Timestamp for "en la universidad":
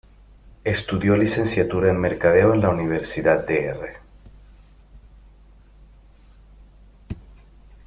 2.55-3.47